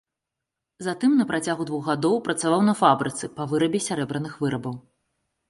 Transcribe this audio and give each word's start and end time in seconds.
Затым 0.85 1.11
на 1.19 1.25
працягу 1.31 1.67
двух 1.71 1.83
гадоў 1.89 2.15
працаваў 2.29 2.65
на 2.71 2.75
фабрыцы 2.81 3.31
па 3.37 3.49
вырабе 3.53 3.83
сярэбраных 3.91 4.33
вырабаў. 4.47 4.75